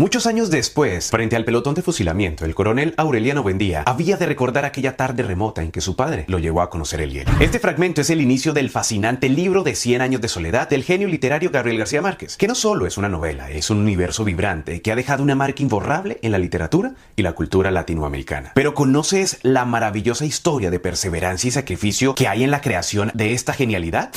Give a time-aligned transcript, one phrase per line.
[0.00, 4.64] Muchos años después, frente al pelotón de fusilamiento, el coronel Aureliano Buendía había de recordar
[4.64, 7.30] aquella tarde remota en que su padre lo llevó a conocer el hielo.
[7.38, 11.06] Este fragmento es el inicio del fascinante libro de 100 años de soledad del genio
[11.06, 14.90] literario Gabriel García Márquez, que no solo es una novela, es un universo vibrante que
[14.90, 18.52] ha dejado una marca imborrable en la literatura y la cultura latinoamericana.
[18.54, 23.34] Pero ¿conoces la maravillosa historia de perseverancia y sacrificio que hay en la creación de
[23.34, 24.12] esta genialidad?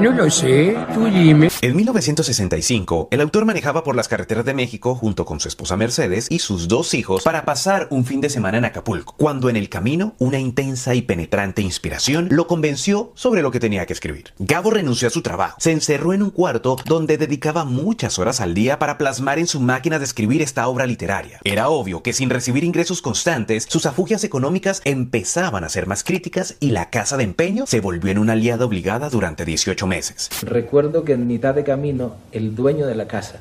[0.00, 1.50] No lo sé, tú dime.
[1.60, 6.28] En 1965, el autor manejaba por las carreteras de México junto con su esposa Mercedes
[6.30, 9.68] y sus dos hijos para pasar un fin de semana en Acapulco, cuando en el
[9.68, 14.32] camino una intensa y penetrante inspiración lo convenció sobre lo que tenía que escribir.
[14.38, 18.54] Gabo renunció a su trabajo, se encerró en un cuarto donde dedicaba muchas horas al
[18.54, 21.40] día para plasmar en su máquina de escribir esta obra literaria.
[21.42, 26.54] Era obvio que sin recibir ingresos constantes, sus afugias económicas empezaban a ser más críticas
[26.60, 30.30] y la casa de empeño se volvió en una aliada obligada durante 18 meses.
[30.42, 33.40] Recuerdo que en mitad de camino el dueño de la casa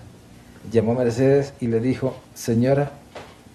[0.72, 2.92] llamó a Mercedes y le dijo, señora,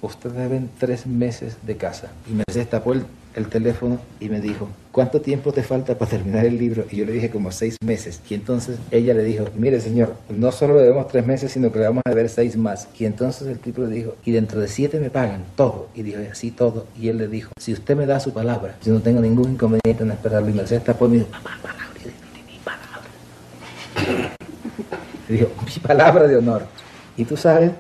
[0.03, 2.11] usted deben tres meses de casa.
[2.29, 6.45] Y Mercedes tapó el, el, teléfono y me dijo, ¿cuánto tiempo te falta para terminar
[6.45, 6.85] el libro?
[6.91, 8.21] Y yo le dije, como seis meses.
[8.29, 11.79] Y entonces ella le dijo, mire señor, no solo le debemos tres meses, sino que
[11.79, 12.89] le vamos a deber seis más.
[12.99, 15.89] Y entonces el tipo le dijo, y dentro de siete me pagan todo.
[15.95, 16.87] Y dijo, así todo.
[16.99, 20.03] Y él le dijo, si usted me da su palabra, yo no tengo ningún inconveniente
[20.03, 20.51] en esperarlo.
[20.51, 21.29] Y Mercedes tapó y me dijo,
[22.47, 23.07] mi palabra.
[25.29, 26.63] Dijo, mi palabra de honor.
[27.17, 27.73] Y tú sabes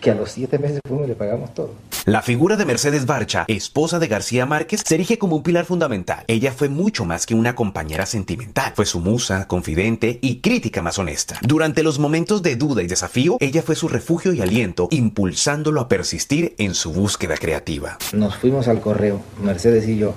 [0.00, 1.74] que a los siete meses fuimos le pagamos todo.
[2.04, 6.24] La figura de Mercedes Barcha, esposa de García Márquez, se erige como un pilar fundamental.
[6.26, 8.72] Ella fue mucho más que una compañera sentimental.
[8.74, 11.38] Fue su musa, confidente y crítica más honesta.
[11.42, 15.88] Durante los momentos de duda y desafío, ella fue su refugio y aliento, impulsándolo a
[15.88, 17.98] persistir en su búsqueda creativa.
[18.12, 20.14] Nos fuimos al correo, Mercedes y yo.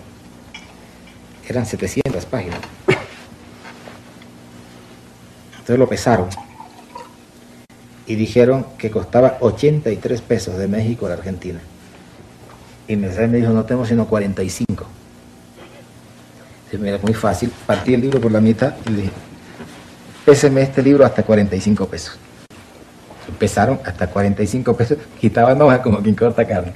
[1.47, 2.59] Eran 700 páginas.
[5.51, 6.29] Entonces lo pesaron
[8.11, 11.61] y dijeron que costaba 83 pesos de México a la Argentina.
[12.85, 14.85] Y me dijo, no tenemos sino 45.
[16.73, 19.13] Y me muy fácil, partí el libro por la mitad y le dije,
[20.25, 22.17] péseme este libro hasta 45 pesos.
[23.29, 26.73] Empezaron hasta 45 pesos, quitaban hojas como quien corta carne.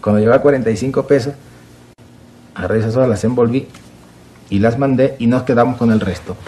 [0.00, 1.34] Cuando llegó a 45 pesos,
[2.54, 3.68] agarré esas las envolví
[4.48, 6.38] y las mandé y nos quedamos con el resto.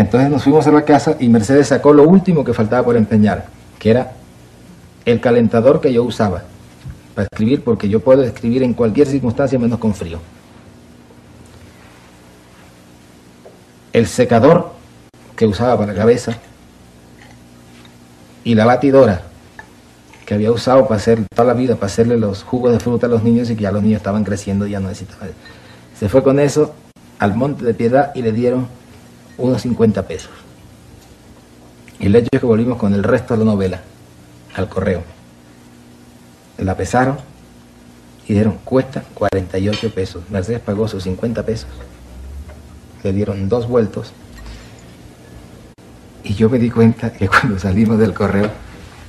[0.00, 3.48] Entonces nos fuimos a la casa y Mercedes sacó lo último que faltaba por empeñar,
[3.78, 4.12] que era
[5.04, 6.42] el calentador que yo usaba
[7.14, 10.18] para escribir, porque yo puedo escribir en cualquier circunstancia menos con frío.
[13.92, 14.72] El secador
[15.36, 16.32] que usaba para la cabeza
[18.42, 19.20] y la batidora
[20.24, 23.10] que había usado para hacer toda la vida, para hacerle los jugos de fruta a
[23.10, 25.32] los niños y que ya los niños estaban creciendo y ya no necesitaban.
[25.98, 26.72] Se fue con eso
[27.18, 28.79] al Monte de Piedad y le dieron
[29.40, 30.30] unos 50 pesos.
[31.98, 33.80] El hecho es que volvimos con el resto de la novela
[34.54, 35.02] al correo.
[36.58, 37.18] La pesaron
[38.26, 40.22] y dijeron, cuesta 48 pesos.
[40.30, 41.68] Mercedes pagó sus 50 pesos.
[43.02, 44.12] Le dieron dos vueltos.
[46.22, 48.50] Y yo me di cuenta que cuando salimos del correo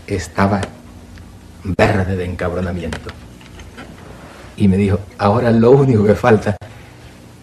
[0.08, 0.62] estaba
[1.64, 3.10] verde de encabronamiento.
[4.58, 6.58] Y me dijo, ahora lo único que falta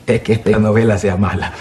[0.06, 1.52] es que esta novela sea mala.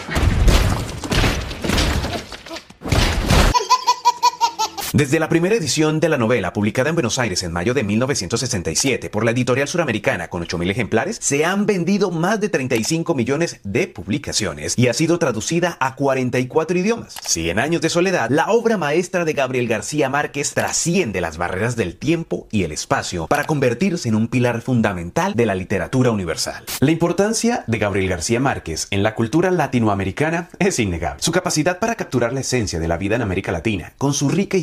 [4.98, 9.12] Desde la primera edición de la novela, publicada en Buenos Aires en mayo de 1967
[9.12, 13.88] por la editorial suramericana con 8.000 ejemplares, se han vendido más de 35 millones de
[13.88, 17.16] publicaciones y ha sido traducida a 44 idiomas.
[17.22, 21.96] Cien años de soledad, la obra maestra de Gabriel García Márquez trasciende las barreras del
[21.96, 26.64] tiempo y el espacio para convertirse en un pilar fundamental de la literatura universal.
[26.80, 31.22] La importancia de Gabriel García Márquez en la cultura latinoamericana es innegable.
[31.22, 34.58] Su capacidad para capturar la esencia de la vida en América Latina, con su rica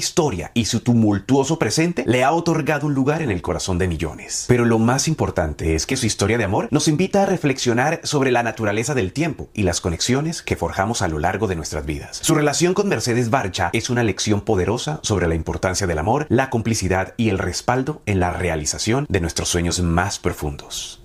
[0.55, 4.47] y su tumultuoso presente le ha otorgado un lugar en el corazón de millones.
[4.49, 8.31] Pero lo más importante es que su historia de amor nos invita a reflexionar sobre
[8.31, 12.21] la naturaleza del tiempo y las conexiones que forjamos a lo largo de nuestras vidas.
[12.23, 16.49] Su relación con Mercedes Barcha es una lección poderosa sobre la importancia del amor, la
[16.49, 21.03] complicidad y el respaldo en la realización de nuestros sueños más profundos.